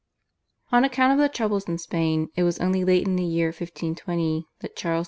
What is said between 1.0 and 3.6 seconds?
of the troubles in Spain it was only late in the year